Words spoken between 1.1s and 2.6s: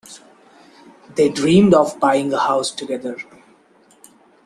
They dreamed of buying a